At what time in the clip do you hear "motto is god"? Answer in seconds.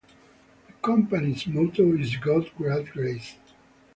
1.45-2.49